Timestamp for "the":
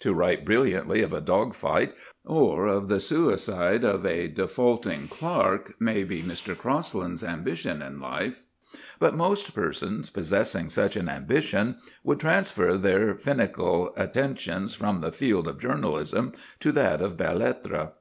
2.88-2.98, 15.02-15.12